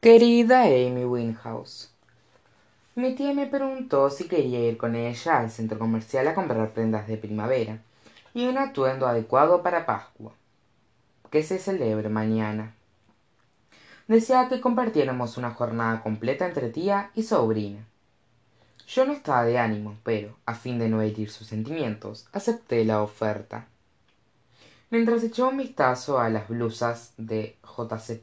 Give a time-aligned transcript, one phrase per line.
[0.00, 1.90] querida amy Winhouse
[2.94, 7.08] mi tía me preguntó si quería ir con ella al centro comercial a comprar prendas
[7.08, 7.80] de primavera
[8.32, 10.32] y un atuendo adecuado para pascua
[11.32, 12.74] que se celebre mañana.
[14.06, 17.84] Decía que compartiéramos una jornada completa entre tía y sobrina.
[18.86, 23.02] Yo no estaba de ánimo pero a fin de no herir sus sentimientos acepté la
[23.02, 23.66] oferta.
[24.90, 28.14] Mientras echaba un vistazo a las blusas de j c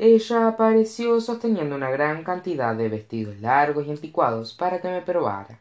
[0.00, 5.58] ella apareció sosteniendo una gran cantidad de vestidos largos y anticuados para que me probara.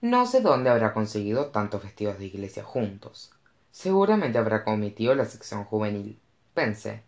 [0.00, 3.32] No sé dónde habrá conseguido tantos vestidos de iglesia juntos.
[3.72, 6.16] Seguramente habrá cometido la sección juvenil
[6.54, 7.02] pensé.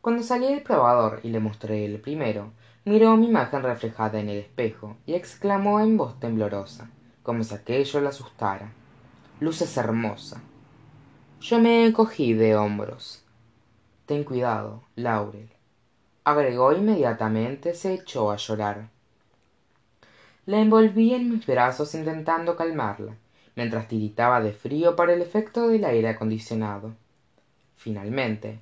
[0.00, 2.52] Cuando salí del probador y le mostré el primero
[2.86, 6.88] miró mi imagen reflejada en el espejo y exclamó en voz temblorosa
[7.22, 8.72] como si aquello la asustara.
[9.38, 10.40] Luces hermosa.
[11.42, 13.19] Yo me encogí de hombros
[14.10, 15.48] ten cuidado laurel.
[16.24, 18.88] Agregó inmediatamente se echó a llorar.
[20.46, 23.14] La envolví en mis brazos intentando calmarla
[23.54, 26.90] mientras tiritaba de frío por el efecto del aire acondicionado.
[27.76, 28.58] Finalmente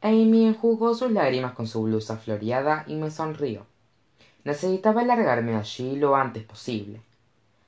[0.00, 3.66] amy enjugó sus lágrimas con su blusa floreada y me sonrió.
[4.42, 7.02] Necesitaba largarme allí lo antes posible.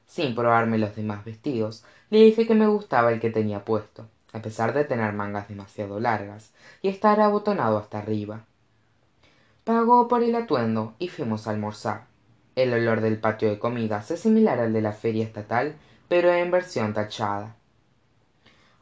[0.07, 4.43] Sin probarme los demás vestidos le dije que me gustaba el que tenía puesto a
[4.43, 8.45] pesar de tener mangas demasiado largas y estar abotonado hasta arriba.
[9.65, 12.05] Pagó por el atuendo y fuimos a almorzar.
[12.55, 15.77] El olor del patio de comidas es similar al de la feria estatal
[16.09, 17.57] pero en versión tachada.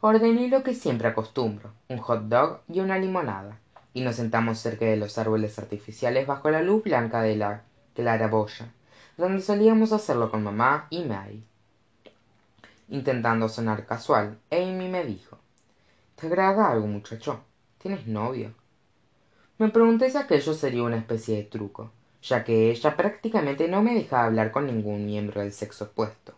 [0.01, 3.57] Ordené lo que siempre acostumbro un hot dog y una limonada
[3.93, 7.61] y nos sentamos cerca de los árboles artificiales bajo la luz blanca de la
[7.95, 8.67] claraboya
[9.17, 11.43] donde solíamos hacerlo con mamá y mary
[12.89, 15.37] intentando sonar casual amy me dijo
[16.23, 17.43] te agrada algo muchacho
[17.77, 18.53] tienes novio
[19.57, 23.93] me pregunté si aquello sería una especie de truco ya que ella prácticamente no me
[23.93, 26.33] dejaba hablar con ningún miembro del sexo opuesto.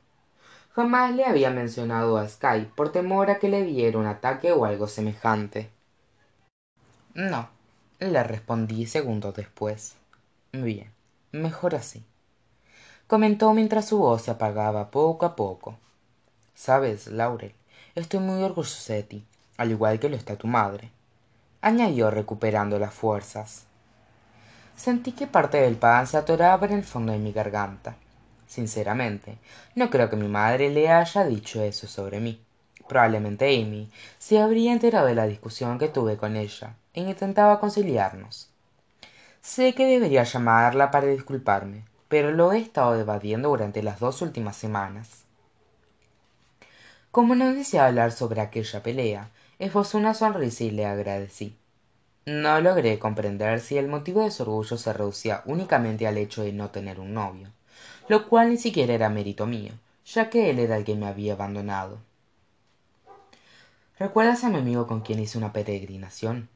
[0.73, 4.65] Jamás le había mencionado a Sky por temor a que le diera un ataque o
[4.65, 5.69] algo semejante.
[7.13, 7.49] No
[7.99, 9.95] le respondí segundos después.
[10.51, 10.91] Bien
[11.31, 12.03] mejor así.
[13.07, 15.77] Comentó mientras su voz se apagaba poco a poco.
[16.55, 17.53] Sabes laurel
[17.93, 19.25] estoy muy orgulloso de ti
[19.57, 20.89] al igual que lo está tu madre
[21.61, 23.65] añadió recuperando las fuerzas.
[24.75, 27.95] Sentí que parte del pan se atoraba en el fondo de mi garganta.
[28.45, 29.39] Sinceramente
[29.73, 32.39] no creo que mi madre le haya dicho eso sobre mí.
[32.87, 33.89] Probablemente amy
[34.19, 38.49] se habría enterado de la discusión que tuve con ella e intentaba conciliarnos.
[39.41, 44.55] Sé que debería llamarla para disculparme pero lo he estado evadiendo durante las dos últimas
[44.55, 45.25] semanas.
[47.11, 49.29] Como no deseaba hablar sobre aquella pelea
[49.59, 51.55] esbozó una sonrisa y le agradecí.
[52.25, 56.53] No logré comprender si el motivo de su orgullo se reducía únicamente al hecho de
[56.53, 57.51] no tener un novio
[58.07, 59.73] lo cual ni siquiera era mérito mío
[60.05, 61.97] ya que él era el que me había abandonado.
[63.97, 66.49] Recuerdas a mi amigo con quien hice una peregrinación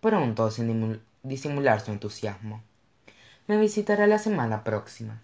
[0.00, 2.62] preguntó sin disimular su entusiasmo.
[3.46, 5.20] Me visitará la semana próxima.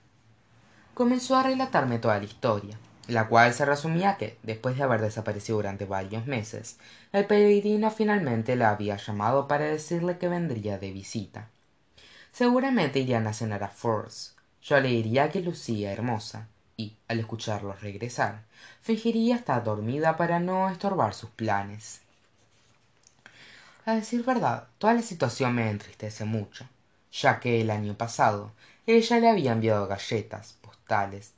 [0.95, 2.79] Comenzó a relatarme toda la historia
[3.11, 6.79] la cual se resumía que después de haber desaparecido durante varios meses
[7.13, 11.49] el peregrino finalmente la había llamado para decirle que vendría de visita.
[12.33, 14.33] Seguramente irían a cenar a Force
[14.63, 18.43] yo le diría que lucía hermosa y al escucharlos regresar
[18.83, 22.01] fingiría estar dormida para no estorbar sus planes.
[23.87, 26.67] A decir verdad toda la situación me entristece mucho
[27.13, 28.53] ya que el año pasado
[28.87, 30.57] ella le había enviado galletas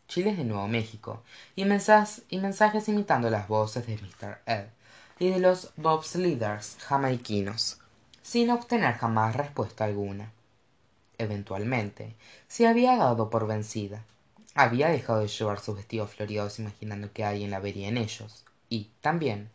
[0.09, 1.23] chiles de nuevo méxico
[1.57, 4.67] y, mensajes imitando las voces de mr ed
[5.19, 7.79] y de los bobsledders jamaiquinos
[8.23, 10.33] sin obtener jamás respuesta alguna.
[11.19, 12.17] Eventualmente
[12.49, 14.05] se había dado por vencida.
[14.55, 18.45] Había dejado de llevar sus vestidos floreados imaginando que alguien la vería en ellos.
[18.69, 19.51] Y también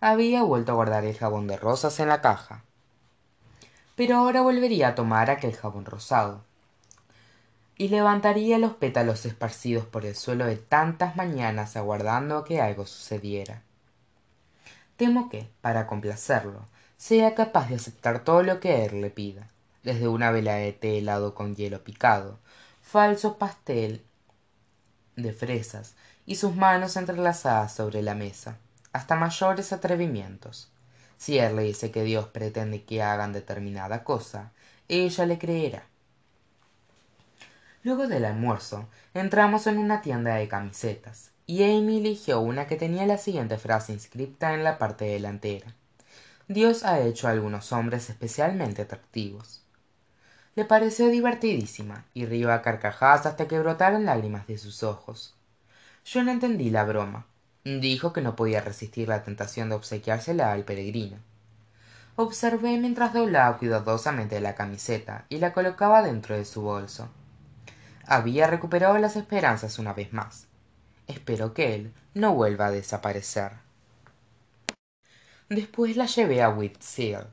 [0.00, 2.62] había vuelto a guardar el jabón de rosas en la caja.
[3.96, 6.44] Pero ahora volvería a tomar aquel jabón rosado
[7.80, 12.84] y levantaría los pétalos esparcidos por el suelo de tantas mañanas aguardando a que algo
[12.84, 13.62] sucediera.
[14.98, 16.66] Temo que para complacerlo
[16.98, 19.48] sea capaz de aceptar todo lo que él le pida
[19.82, 22.38] desde una vela de té helado con hielo picado
[22.82, 24.04] falso pastel
[25.16, 25.94] de fresas
[26.26, 28.58] y sus manos entrelazadas sobre la mesa
[28.92, 30.70] hasta mayores atrevimientos.
[31.16, 34.52] Si él le dice que dios pretende que hagan determinada cosa
[34.86, 35.89] ella le creerá
[37.82, 43.06] luego del almuerzo entramos en una tienda de camisetas y amy eligió una que tenía
[43.06, 45.74] la siguiente frase inscripta en la parte delantera.
[46.46, 49.62] Dios ha hecho a algunos hombres especialmente atractivos.
[50.54, 55.34] Le pareció divertidísima y rió a carcajadas hasta que brotaron lágrimas de sus ojos.
[56.04, 57.26] Yo no entendí la broma.
[57.64, 61.18] Dijo que no podía resistir la tentación de obsequiársela al peregrino.
[62.16, 67.10] Observé mientras doblaba cuidadosamente la camiseta y la colocaba dentro de su bolso
[68.10, 70.48] había recuperado las esperanzas una vez más.
[71.06, 73.52] Espero que él no vuelva a desaparecer.
[75.48, 77.28] Después la llevé a Seal,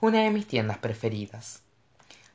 [0.00, 1.62] una de mis tiendas preferidas.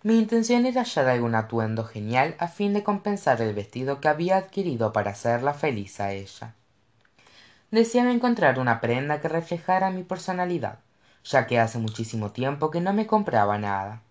[0.04, 4.38] Mi intención era hallar algún atuendo genial a fin de compensar el vestido que había
[4.38, 6.54] adquirido para hacerla feliz a ella.
[7.72, 10.80] Deseaba encontrar una prenda que reflejara mi personalidad
[11.26, 14.02] ya que hace muchísimo tiempo que no me compraba nada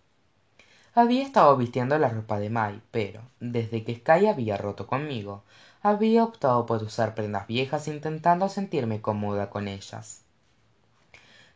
[0.96, 5.42] había estado vistiendo la ropa de may pero desde que sky había roto conmigo
[5.82, 10.22] había optado por usar prendas viejas intentando sentirme cómoda con ellas.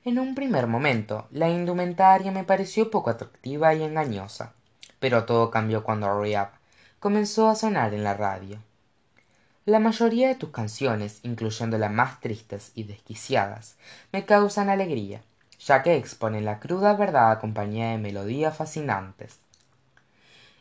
[0.05, 4.55] En un primer momento la indumentaria me pareció poco atractiva y engañosa
[4.99, 6.51] pero todo cambió cuando Rehab
[6.99, 8.59] comenzó a sonar en la radio.
[9.65, 13.77] La mayoría de tus canciones incluyendo las más tristes y desquiciadas
[14.11, 15.23] me causan alegría
[15.59, 19.41] ya que exponen la cruda verdad acompañada de melodías fascinantes.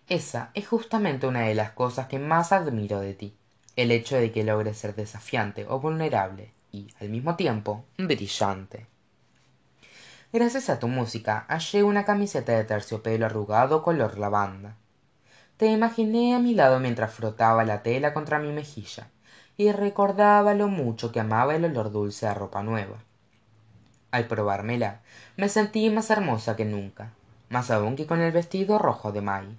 [0.10, 3.38] Esa es justamente una de las cosas que más admiro de ti
[3.76, 8.88] el hecho de que logres ser desafiante o vulnerable y al mismo tiempo brillante.
[10.34, 14.76] Gracias a tu música hallé una camiseta de terciopelo arrugado color lavanda.
[15.58, 19.10] Te imaginé a mi lado mientras frotaba la tela contra mi mejilla
[19.58, 22.98] y recordaba lo mucho que amaba el olor dulce a ropa nueva
[24.12, 25.02] al probármela.
[25.36, 27.12] Me sentí más hermosa que nunca
[27.50, 29.58] más aún que con el vestido rojo de may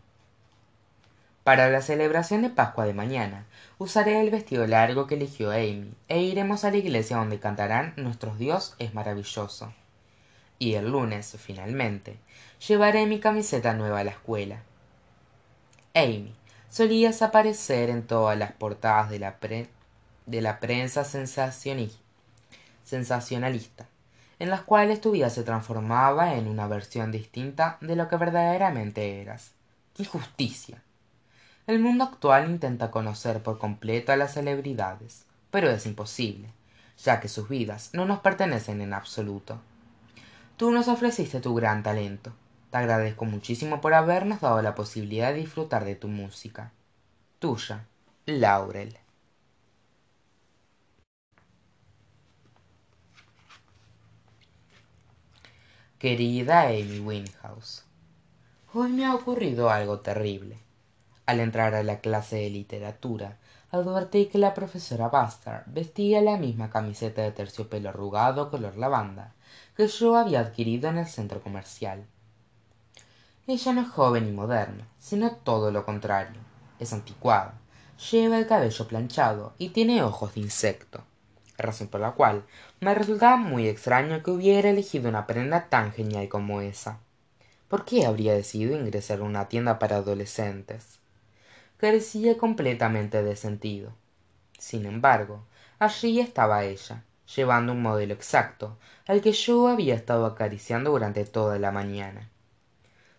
[1.43, 3.47] para la celebración de pascua de mañana
[3.79, 8.37] usaré el vestido largo que eligió amy e iremos a la iglesia donde cantarán nuestro
[8.37, 9.73] dios es maravilloso.
[10.59, 12.19] Y el lunes finalmente
[12.67, 14.61] llevaré mi camiseta nueva a la escuela.
[15.95, 16.35] Amy
[16.69, 19.39] solías aparecer en todas las portadas de la,
[20.27, 23.89] de la prensa sensacionalista
[24.39, 29.21] en las cuales tu vida se transformaba en una versión distinta de lo que verdaderamente
[29.21, 29.53] eras.
[29.95, 30.83] ¡Qué injusticia!
[31.67, 36.51] El mundo actual intenta conocer por completo a las celebridades, pero es imposible,
[37.05, 39.61] ya que sus vidas no nos pertenecen en absoluto.
[40.57, 42.33] Tú nos ofreciste tu gran talento.
[42.71, 46.73] Te agradezco muchísimo por habernos dado la posibilidad de disfrutar de tu música.
[47.39, 47.85] Tuya,
[48.27, 48.99] Laurel.
[55.99, 57.83] Querida Amy Winhouse,
[58.73, 60.61] hoy me ha ocurrido algo terrible.
[61.27, 63.39] Al entrar a la clase de literatura,
[63.73, 69.35] advertí que la profesora Bastard vestía la misma camiseta de terciopelo arrugado color lavanda
[69.77, 72.07] que yo había adquirido en el centro comercial.
[73.49, 76.41] Ella no es joven y moderna, sino todo lo contrario.
[76.79, 77.55] Es anticuada,
[78.13, 81.03] lleva el cabello planchado y tiene ojos de insecto
[81.59, 82.45] razón por la cual
[82.81, 87.01] me resultaba muy extraño que hubiera elegido una prenda tan genial como esa.
[87.69, 90.99] Por qué habría decidido ingresar a una tienda para adolescentes
[91.77, 93.93] carecía completamente de sentido.
[94.59, 95.45] Sin embargo
[95.79, 97.05] allí estaba ella
[97.37, 102.29] llevando un modelo exacto al que yo había estado acariciando durante toda la mañana.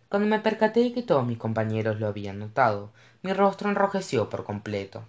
[0.10, 5.04] Cuando me percaté que todos mis compañeros lo habían notado mi rostro enrojeció por completo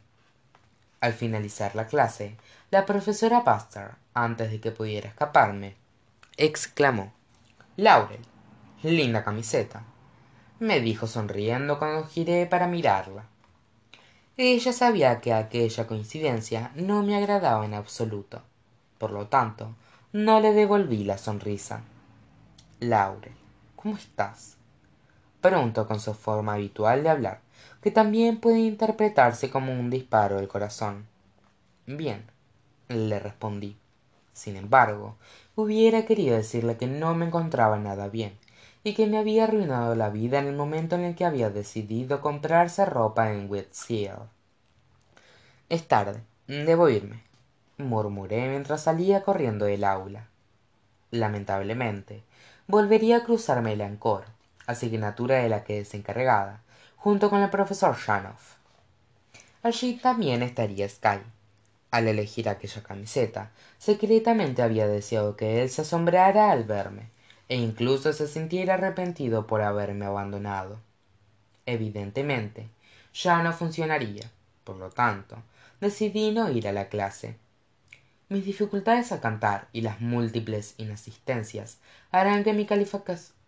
[1.00, 2.36] al finalizar la clase
[2.70, 5.76] la profesora Buster, antes de que pudiera escaparme
[6.36, 7.12] exclamó
[7.76, 8.20] laurel
[8.82, 9.82] linda camiseta
[10.58, 13.24] me dijo sonriendo cuando giré para mirarla.
[14.36, 18.42] Ella sabía que aquella coincidencia no me agradaba en absoluto
[18.98, 19.74] por lo tanto
[20.12, 21.82] no le devolví la sonrisa.
[22.80, 23.32] Laurel
[23.74, 24.58] cómo estás
[25.40, 27.40] preguntó con su forma habitual de hablar
[27.82, 31.06] que también puede interpretarse como un disparo del corazón.
[31.86, 32.24] Bien
[32.88, 33.76] le respondí.
[34.32, 35.16] Sin embargo
[35.54, 38.36] hubiera querido decirle que no me encontraba nada bien
[38.82, 42.20] y que me había arruinado la vida en el momento en el que había decidido
[42.20, 44.28] comprarse ropa en Seal.
[45.68, 47.22] es tarde debo irme
[47.78, 50.28] murmuré mientras salía corriendo del aula.
[51.10, 52.22] Lamentablemente
[52.66, 54.26] volvería a cruzarme en coro
[54.66, 56.62] asignatura de la que es encargada
[57.00, 58.56] junto con el profesor Shanoff.
[59.62, 61.20] Allí también estaría Sky.
[61.90, 67.08] Al elegir aquella camiseta, secretamente había deseado que él se asombrara al verme,
[67.48, 70.78] e incluso se sintiera arrepentido por haberme abandonado.
[71.64, 72.68] Evidentemente,
[73.14, 74.30] ya no funcionaría.
[74.62, 75.42] Por lo tanto,
[75.80, 77.34] decidí no ir a la clase.
[78.28, 81.78] Mis dificultades al cantar y las múltiples inasistencias
[82.12, 82.66] harán que mi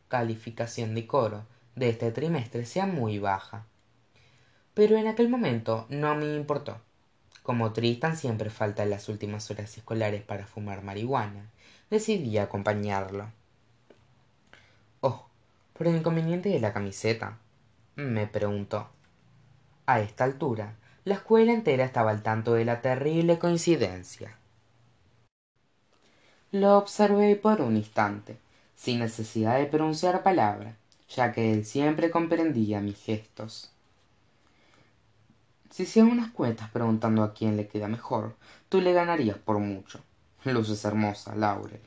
[0.08, 1.44] calificación de coro
[1.74, 3.66] de este trimestre sea muy baja.
[4.74, 6.80] Pero en aquel momento no me importó.
[7.42, 11.50] Como Tristan siempre falta en las últimas horas escolares para fumar marihuana,
[11.90, 13.30] decidí acompañarlo.
[15.00, 15.26] Oh,
[15.72, 17.38] por el inconveniente de la camiseta,
[17.96, 18.88] me preguntó.
[19.86, 24.36] A esta altura, la escuela entera estaba al tanto de la terrible coincidencia.
[26.52, 28.38] Lo observé por un instante,
[28.76, 30.76] sin necesidad de pronunciar palabra,
[31.14, 33.70] ya que él siempre comprendía mis gestos.
[35.70, 38.36] Si hacían unas cuentas preguntando a quién le queda mejor,
[38.68, 40.00] tú le ganarías por mucho.
[40.44, 41.80] Luces hermosa, Laurel.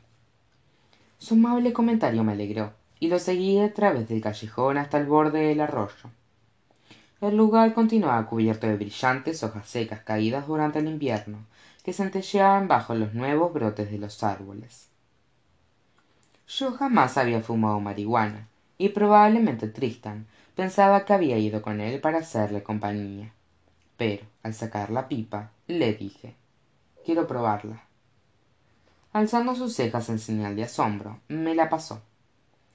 [1.18, 5.40] Su amable comentario me alegró, y lo seguí a través del callejón hasta el borde
[5.40, 6.10] del arroyo.
[7.22, 11.40] El lugar continuaba cubierto de brillantes hojas secas caídas durante el invierno,
[11.84, 14.90] que centelleaban bajo los nuevos brotes de los árboles.
[16.48, 22.20] Yo jamás había fumado marihuana, y probablemente Tristan pensaba que había ido con él para
[22.20, 23.32] hacerle compañía.
[23.98, 26.36] Pero, al sacar la pipa, le dije
[27.06, 27.84] Quiero probarla.
[29.14, 32.02] Alzando sus cejas en señal de asombro, me la pasó.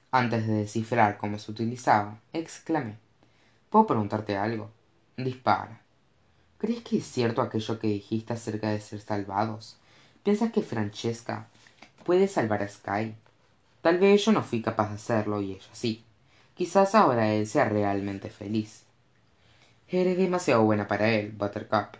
[0.09, 2.97] Antes de descifrar cómo se utilizaba, exclamé
[3.69, 4.69] ¿Puedo preguntarte algo?
[5.15, 5.81] Dispara.
[6.57, 9.77] ¿Crees que es cierto aquello que dijiste acerca de ser salvados?
[10.23, 11.47] ¿Piensas que Francesca
[12.05, 13.15] puede salvar a Sky?
[13.81, 16.03] Tal vez yo no fui capaz de hacerlo y ella sí.
[16.53, 18.85] Quizás ahora él sea realmente feliz.
[19.87, 21.97] Eres demasiado buena para él, Buttercup.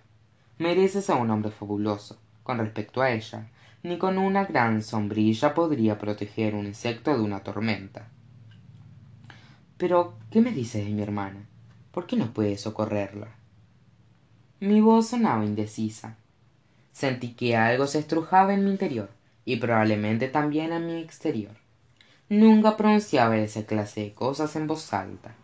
[0.59, 2.17] Mereces a un hombre fabuloso.
[2.43, 3.47] Con respecto a ella,
[3.83, 8.07] ni con una gran sombrilla podría proteger un insecto de una tormenta.
[9.77, 11.45] Pero, ¿qué me dices de mi hermana?
[11.91, 13.29] ¿Por qué no puedes socorrerla?
[14.59, 16.17] Mi voz sonaba indecisa.
[16.91, 19.09] Sentí que algo se estrujaba en mi interior
[19.43, 21.60] y probablemente también en mi exterior.
[22.31, 25.35] Nunca pronunciaba esa clase de cosas en voz alta.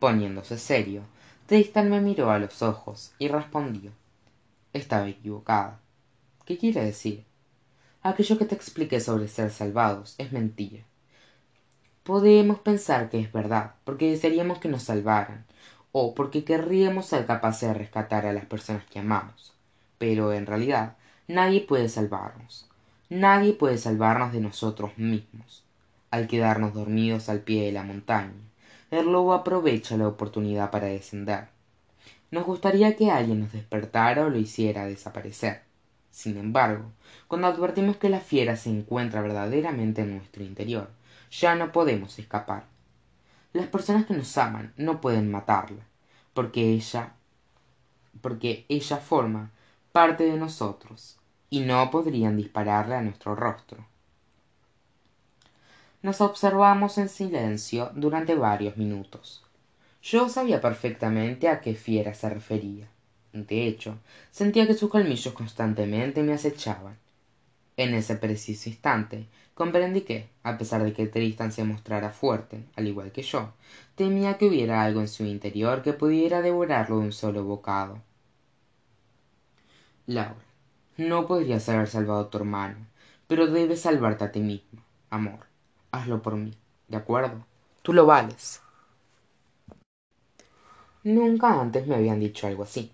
[0.00, 1.02] Poniéndose serio,
[1.46, 3.92] Tristan me miró a los ojos y respondió.
[4.72, 5.78] Estaba equivocada.
[6.44, 7.24] ¿Qué quiere decir?
[8.02, 10.82] Aquello que te expliqué sobre ser salvados es mentira.
[12.02, 15.46] Podemos pensar que es verdad, porque desearíamos que nos salvaran,
[15.92, 19.54] o porque querríamos ser capaces de rescatar a las personas que amamos.
[19.98, 20.96] Pero en realidad
[21.28, 22.68] nadie puede salvarnos.
[23.08, 25.62] Nadie puede salvarnos de nosotros mismos.
[26.12, 28.34] Al quedarnos dormidos al pie de la montaña,
[28.92, 31.48] el lobo aprovecha la oportunidad para descender.
[32.30, 35.62] Nos gustaría que alguien nos despertara o lo hiciera desaparecer.
[36.12, 36.92] Sin embargo,
[37.26, 40.88] cuando advertimos que la fiera se encuentra verdaderamente en nuestro interior,
[41.32, 42.70] ya no podemos escapar
[43.52, 45.84] las personas que nos aman no pueden matarla,
[46.32, 47.12] porque ella
[48.22, 49.50] porque ella forma
[49.92, 51.18] parte de nosotros
[51.50, 53.84] y no podrían dispararle a nuestro rostro.
[56.02, 59.44] Nos observamos en silencio durante varios minutos.
[60.02, 62.88] Yo sabía perfectamente a qué fiera se refería.
[63.32, 63.98] De hecho,
[64.32, 66.98] sentía que sus colmillos constantemente me acechaban.
[67.76, 72.88] En ese preciso instante comprendí que a pesar de que tristan se mostrara fuerte al
[72.88, 73.52] igual que yo
[73.94, 78.02] temía que hubiera algo en su interior que pudiera devorarlo de un solo bocado
[80.06, 80.44] laura
[80.96, 82.86] no podrías haber salvado a tu hermano
[83.26, 85.51] pero debes salvarte a ti mismo amor
[85.92, 86.52] hazlo por mí
[86.88, 87.46] de acuerdo
[87.82, 88.60] tú lo vales
[91.04, 92.92] nunca antes me habían dicho algo así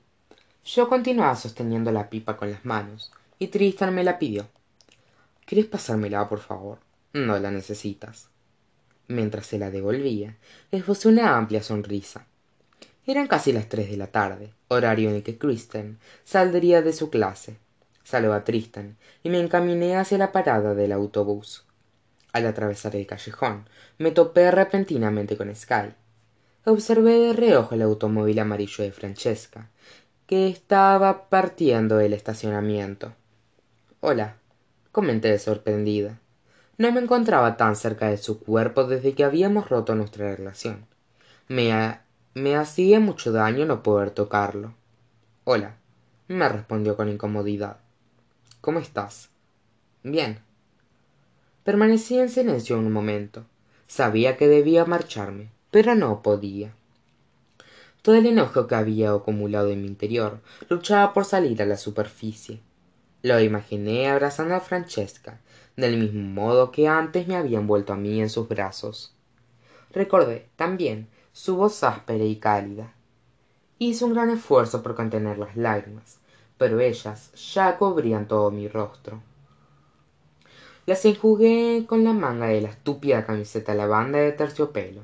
[0.64, 4.46] yo continuaba sosteniendo la pipa con las manos y tristan me la pidió
[5.48, 6.78] ¿Quieres pasármela, por favor?
[7.14, 8.28] No la necesitas.
[9.06, 10.36] Mientras se la devolvía,
[10.70, 12.26] esbozó una amplia sonrisa.
[13.06, 17.08] Eran casi las tres de la tarde, horario en el que Kristen saldría de su
[17.08, 17.56] clase.
[18.04, 21.64] Saludé a Tristan y me encaminé hacia la parada del autobús.
[22.32, 23.68] Al atravesar el callejón,
[23.98, 25.94] me topé repentinamente con Sky.
[26.64, 29.68] Observé de reojo el automóvil amarillo de Francesca,
[30.26, 33.14] que estaba partiendo del estacionamiento.
[34.00, 34.36] Hola,
[34.92, 36.18] comenté sorprendida.
[36.76, 40.86] No me encontraba tan cerca de su cuerpo desde que habíamos roto nuestra relación.
[41.48, 41.98] Me,
[42.34, 44.74] me hacía mucho daño no poder tocarlo.
[45.44, 45.76] Hola,
[46.28, 47.78] me respondió con incomodidad.
[48.60, 49.30] ¿Cómo estás?
[50.02, 50.40] Bien.
[51.68, 53.44] Permanecí en silencio un momento.
[53.88, 56.72] Sabía que debía marcharme, pero no podía.
[58.00, 62.60] Todo el enojo que había acumulado en mi interior luchaba por salir a la superficie.
[63.20, 65.40] Lo imaginé abrazando a Francesca,
[65.76, 69.14] del mismo modo que antes me había envuelto a mí en sus brazos.
[69.92, 72.94] Recordé, también, su voz áspera y cálida.
[73.78, 76.16] Hice un gran esfuerzo por contener las lágrimas,
[76.56, 79.20] pero ellas ya cubrían todo mi rostro.
[80.88, 85.02] Las enjugué con la manga de la estúpida camiseta lavanda de terciopelo.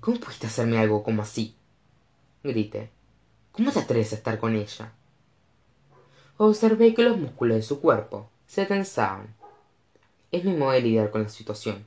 [0.00, 1.54] cómo pudiste hacerme algo como así
[2.42, 2.88] grité.
[3.52, 4.94] Cómo te atreves a estar con ella
[6.38, 9.36] observé que los músculos de su cuerpo se tensaban.
[10.32, 11.86] Es mi modo de lidiar con la situación.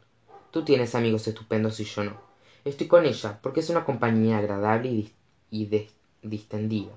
[0.51, 2.21] Tú tienes amigos estupendos y yo no.
[2.65, 5.11] Estoy con ella porque es una compañía agradable
[5.49, 5.89] y,
[6.21, 6.93] distendida.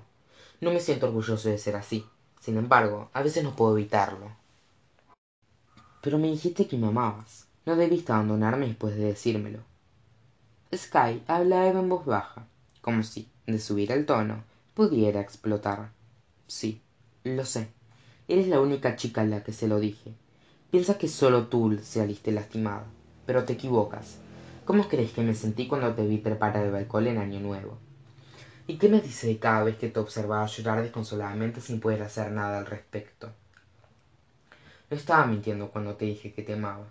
[0.59, 2.05] No me siento orgulloso de ser así.
[2.39, 4.39] Sin embargo a veces no puedo evitarlo
[6.01, 7.47] pero me dijiste que me amabas.
[7.65, 9.59] No debiste abandonarme después de decírmelo.
[10.73, 12.47] Sky hablaba en voz baja
[12.81, 14.43] como si de subir el tono
[14.73, 15.91] pudiera explotar.
[16.47, 16.81] Sí
[17.23, 17.67] lo sé.
[18.27, 20.13] Eres la única chica a la que se lo dije.
[20.71, 22.85] Piensa que sólo tú saliste lastimada
[23.25, 24.17] pero te equivocas.
[24.65, 27.77] Cómo crees que me sentí cuando te vi preparar el alcohol en año nuevo
[28.67, 32.31] y qué me dices de cada vez que te observaba llorar desconsoladamente sin poder hacer
[32.31, 33.33] nada al respecto
[34.91, 36.85] no estaba mintiendo cuando te dije que te amaba.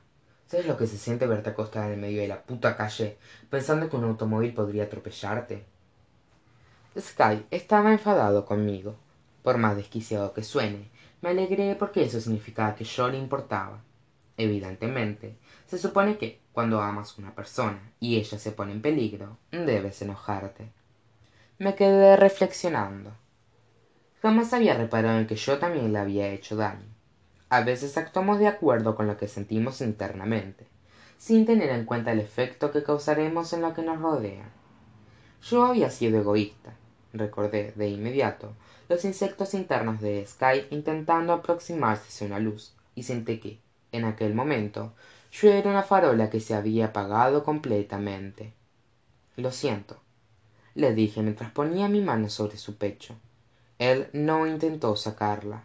[0.46, 3.18] Sabes lo que se siente verte acostada en el medio de la puta calle
[3.50, 5.66] pensando que un automóvil podría atropellarte
[6.98, 8.96] sky estaba enfadado conmigo
[9.42, 10.90] por más desquiciado que suene.
[11.20, 13.82] Me alegré porque eso significaba que yo le importaba.
[14.38, 19.36] Evidentemente se supone que cuando amas a una persona y ella se pone en peligro
[19.50, 20.72] debes enojarte.
[21.58, 23.12] Me quedé reflexionando.
[24.22, 26.89] Jamás había reparado en que yo también le había hecho daño
[27.50, 30.66] a veces actuamos de acuerdo con lo que sentimos internamente
[31.18, 34.48] sin tener en cuenta el efecto que causaremos en lo que nos rodea.
[35.42, 36.72] Yo había sido egoísta
[37.12, 38.54] recordé de inmediato
[38.88, 43.60] los insectos internos de sky intentando aproximarse hacia una luz y sentí que
[43.92, 44.94] en aquel momento
[45.32, 48.54] yo era una farola que se había apagado completamente.
[49.36, 50.00] Lo siento
[50.74, 53.16] le dije mientras ponía mi mano sobre su pecho.
[53.78, 55.64] Él no intentó sacarla.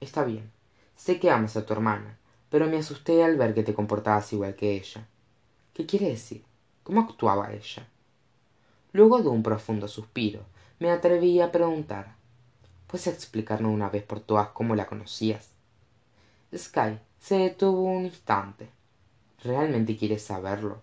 [0.00, 0.57] Está bien
[0.98, 2.18] sé que amas a tu hermana
[2.50, 5.06] pero me asusté al ver que te comportabas igual que ella.
[5.74, 6.42] Qué quiere decir
[6.82, 7.86] cómo actuaba ella
[8.92, 10.42] luego de un profundo suspiro
[10.80, 12.16] me atreví a preguntar
[12.88, 15.50] puedes explicarme una vez por todas cómo la conocías
[16.54, 18.70] sky se detuvo un instante.
[19.44, 20.80] Realmente quieres saberlo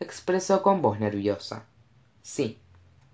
[0.00, 1.66] expresó con voz nerviosa.
[2.22, 2.58] Sí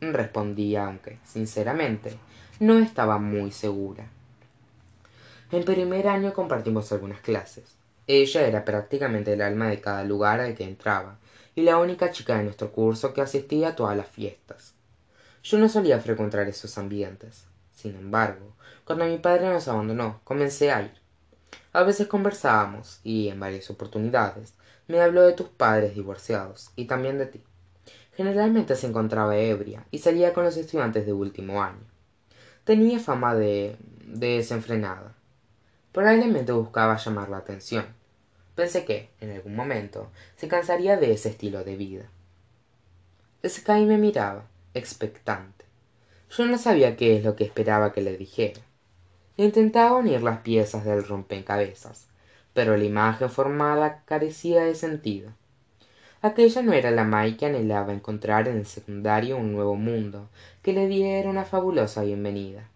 [0.00, 2.18] respondí aunque sinceramente
[2.60, 4.06] no estaba muy segura
[5.56, 7.76] en primer año compartimos algunas clases.
[8.06, 11.18] Ella era prácticamente el alma de cada lugar al que entraba
[11.54, 14.74] y la única chica de nuestro curso que asistía a todas las fiestas.
[15.42, 17.44] Yo no solía frecuentar esos ambientes.
[17.72, 20.92] Sin embargo cuando mi padre nos abandonó comencé a ir.
[21.72, 24.52] A veces conversábamos y en varias oportunidades
[24.88, 27.42] me habló de tus padres divorciados y también de ti.
[28.14, 31.84] Generalmente se encontraba ebria y salía con los estudiantes de último año.
[32.64, 35.13] Tenía fama de desenfrenada
[35.94, 37.86] probablemente buscaba llamar la atención.
[38.54, 42.04] Pensé que en algún momento se cansaría de ese estilo de vida.
[43.46, 45.64] Sky me miraba expectante.
[46.30, 48.60] Yo no sabía qué es lo que esperaba que le dijera.
[49.38, 52.08] Intentaba unir las piezas del rompecabezas
[52.54, 55.32] pero la imagen formada carecía de sentido.
[56.22, 60.30] Aquella no era la may que anhelaba encontrar en el secundario un nuevo mundo
[60.62, 62.70] que le diera una fabulosa bienvenida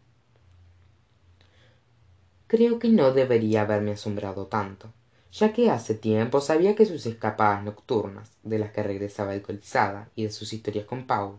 [2.49, 4.93] creo que no debería haberme asombrado tanto
[5.31, 10.25] ya que hace tiempo sabía que sus escapadas nocturnas de las que regresaba alcoholizada y
[10.25, 11.37] de sus historias con paul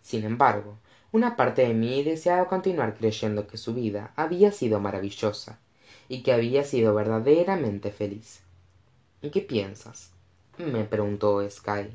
[0.00, 0.78] sin embargo
[1.12, 5.58] una parte de mí deseaba continuar creyendo que su vida había sido maravillosa
[6.08, 8.40] y que había sido verdaderamente feliz.
[9.20, 10.12] ¿Y qué piensas
[10.58, 11.88] me preguntó sky.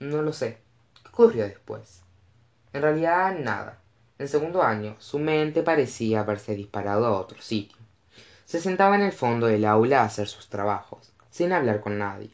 [0.00, 0.58] No lo sé.
[1.02, 2.02] Qué ocurrió después
[2.72, 3.80] en realidad nada
[4.18, 7.76] en segundo año su mente parecía haberse disparado a otro sitio.
[8.46, 12.30] Se sentaba en el fondo del aula a hacer sus trabajos sin hablar con nadie.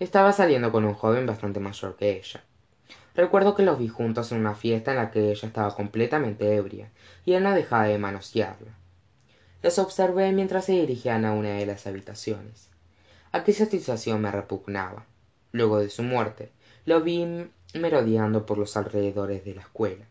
[0.00, 2.42] Estaba saliendo con un joven bastante mayor que ella.
[3.14, 6.90] Recuerdo que los vi juntos en una fiesta en la que ella estaba completamente ebria
[7.24, 8.72] y él no dejaba de manosearla.
[9.62, 12.70] Los observé mientras se dirigían a una de las habitaciones.
[13.30, 15.06] Aquella situación me repugnaba.
[15.52, 16.50] Luego de su muerte
[16.86, 20.06] lo vi merodeando por los alrededores de la escuela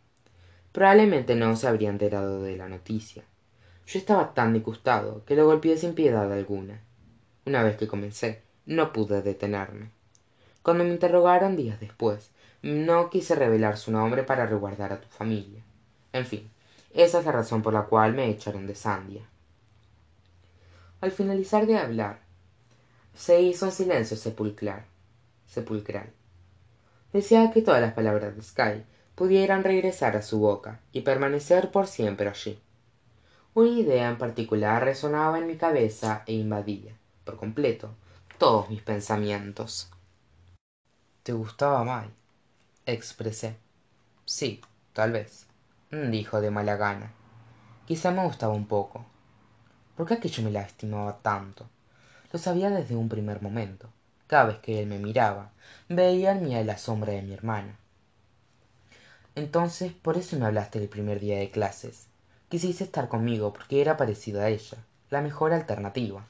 [0.73, 3.23] probablemente no se habría enterado de la noticia.
[3.87, 6.81] Yo estaba tan disgustado que lo golpeé sin piedad alguna.
[7.45, 9.91] Una vez que comencé no pude detenerme.
[10.61, 12.31] Cuando me interrogaron días después
[12.61, 15.63] no quise revelar su nombre para resguardar a tu familia.
[16.11, 16.49] En fin
[16.93, 19.23] esa es la razón por la cual me echaron de sandia.
[21.01, 22.19] Al finalizar de hablar
[23.15, 24.85] se hizo un silencio sepulcral
[25.47, 26.09] sepulcral.
[27.11, 28.39] Deseaba que todas las palabras de
[29.15, 32.59] pudieran regresar a su boca y permanecer por siempre allí.
[33.53, 37.89] Una idea en particular resonaba en mi cabeza e invadía por completo
[38.39, 39.91] todos mis pensamientos.
[41.21, 42.09] Te gustaba May
[42.85, 43.55] expresé.
[44.25, 44.61] Sí
[44.93, 45.45] tal vez
[45.91, 47.11] dijo de mala gana.
[47.85, 49.05] Quizá me gustaba un poco.
[49.95, 51.67] Por qué aquello me lastimaba tanto
[52.31, 53.87] lo sabía desde un primer momento.
[54.25, 55.51] Cada vez que él me miraba
[55.87, 57.77] veía en mí la sombra de mi hermana
[59.35, 62.07] entonces por eso me hablaste el primer día de clases.
[62.49, 64.77] Quisiste estar conmigo porque era parecido a ella
[65.09, 66.25] la mejor alternativa.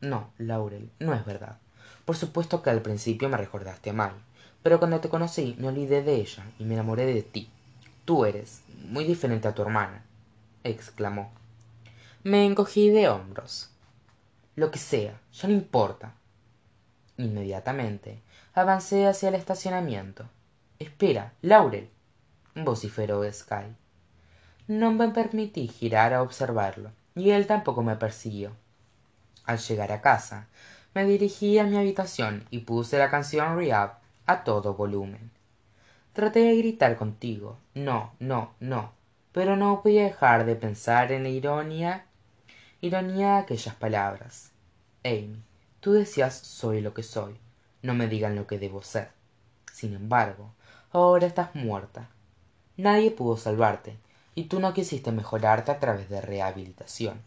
[0.00, 1.58] No laurel no es verdad.
[2.04, 4.12] Por supuesto que al principio me recordaste a May
[4.62, 7.48] pero cuando te conocí me olvidé de ella y me enamoré de ti.
[8.04, 10.02] Tú eres muy diferente a tu hermana
[10.64, 11.32] exclamó.
[12.22, 13.70] Me encogí de hombros.
[14.56, 16.14] Lo que sea ya no importa.
[17.16, 18.20] Inmediatamente
[18.54, 20.24] avancé hacia el estacionamiento.
[20.78, 21.88] Espera laurel
[22.64, 23.74] vociferó Sky.
[24.66, 28.52] No me permití girar a observarlo y él tampoco me persiguió.
[29.44, 30.46] Al llegar a casa
[30.94, 35.30] me dirigí a mi habitación y puse la canción rehab a todo volumen.
[36.12, 38.92] Traté de gritar contigo no no no
[39.32, 42.04] pero no podía dejar de pensar en la ironía
[42.80, 44.50] ironía de aquellas palabras.
[45.04, 45.42] Amy
[45.80, 47.38] tú decías soy lo que soy
[47.82, 49.10] no me digan lo que debo ser.
[49.72, 50.52] Sin embargo
[50.92, 52.08] ahora estás muerta
[52.78, 53.98] nadie pudo salvarte
[54.34, 57.20] y tú no quisiste mejorarte a través de rehabilitación.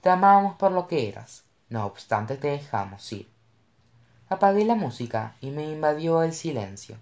[0.00, 3.28] Te amábamos por lo que eras no obstante te dejamos ir.
[4.28, 6.96] Apagué la música y me invadió el silencio.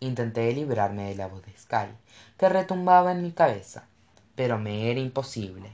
[0.00, 1.94] Intenté librarme de la voz de sky
[2.38, 3.84] que retumbaba en mi cabeza
[4.40, 5.70] pero me era imposible.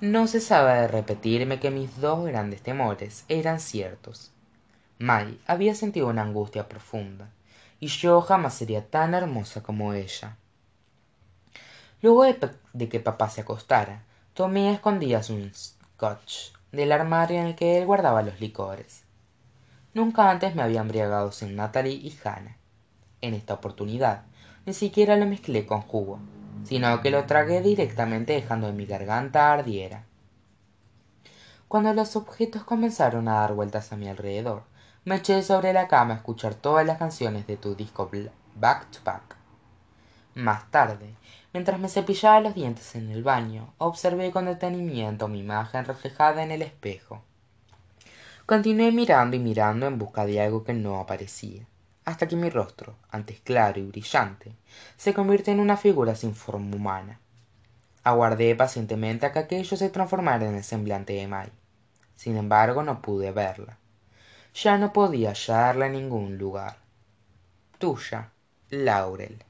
[0.00, 4.30] No cesaba de repetirme que mis dos grandes temores eran ciertos.
[5.00, 7.28] May había sentido una angustia profunda
[7.80, 10.36] y yo jamás sería tan hermosa como ella.
[12.02, 14.02] Luego de, que papá se acostara
[14.34, 19.04] tomé a escondidas un scotch del armario en el que él guardaba los licores.
[19.94, 22.56] Nunca antes me había embriagado sin natalie y hannah.
[23.22, 24.24] En esta oportunidad
[24.66, 26.20] ni siquiera lo mezclé con jugo
[26.66, 30.04] sino que lo tragué directamente dejando que mi garganta ardiera.
[31.68, 34.64] Cuando los objetos comenzaron a dar vueltas a mi alrededor
[35.06, 38.10] me eché sobre la cama a escuchar todas las canciones de tu disco
[38.56, 39.36] back to back.
[40.34, 41.14] Más tarde
[41.52, 46.50] mientras me cepillaba los dientes en el baño observé con detenimiento mi imagen reflejada en
[46.50, 47.22] el espejo.
[48.46, 51.62] Continué mirando y mirando en busca de algo que no aparecía
[52.04, 54.56] hasta que mi rostro antes claro y brillante
[54.96, 57.20] se convirtió en una figura sin forma humana.
[58.02, 61.52] Aguardé pacientemente a que aquello se transformara en el semblante de may
[62.16, 63.78] sin embargo no pude verla
[64.62, 66.78] ya no podía hallarla en ningún lugar.
[67.78, 68.32] Tuya
[68.70, 69.44] laurel